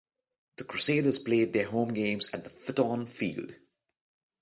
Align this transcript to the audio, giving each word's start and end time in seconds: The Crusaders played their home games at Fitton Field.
The 0.55 0.63
Crusaders 0.63 1.19
played 1.19 1.53
their 1.53 1.67
home 1.67 1.89
games 1.89 2.33
at 2.33 2.51
Fitton 2.51 3.05
Field. 3.05 3.51